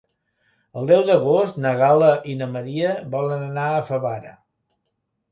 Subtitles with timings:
[0.79, 4.33] El deu d'agost na Gal·la i na Maria volen anar a Favara.